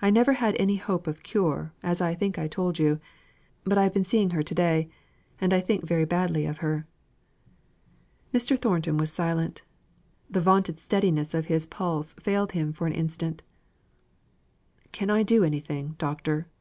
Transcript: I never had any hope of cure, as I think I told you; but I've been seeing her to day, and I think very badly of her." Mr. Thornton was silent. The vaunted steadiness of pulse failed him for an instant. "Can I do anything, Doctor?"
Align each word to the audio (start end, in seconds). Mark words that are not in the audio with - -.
I 0.00 0.10
never 0.10 0.32
had 0.32 0.56
any 0.58 0.74
hope 0.74 1.06
of 1.06 1.22
cure, 1.22 1.72
as 1.84 2.00
I 2.00 2.16
think 2.16 2.36
I 2.36 2.48
told 2.48 2.80
you; 2.80 2.98
but 3.62 3.78
I've 3.78 3.94
been 3.94 4.02
seeing 4.04 4.30
her 4.30 4.42
to 4.42 4.54
day, 4.56 4.88
and 5.40 5.54
I 5.54 5.60
think 5.60 5.86
very 5.86 6.04
badly 6.04 6.46
of 6.46 6.58
her." 6.58 6.84
Mr. 8.34 8.58
Thornton 8.58 8.96
was 8.96 9.12
silent. 9.12 9.62
The 10.28 10.40
vaunted 10.40 10.80
steadiness 10.80 11.32
of 11.32 11.46
pulse 11.70 12.12
failed 12.14 12.50
him 12.50 12.72
for 12.72 12.88
an 12.88 12.92
instant. 12.94 13.44
"Can 14.90 15.10
I 15.10 15.22
do 15.22 15.44
anything, 15.44 15.94
Doctor?" 15.96 16.48